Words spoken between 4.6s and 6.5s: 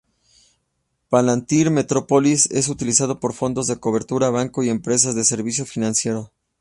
y empresas de servicios financieros.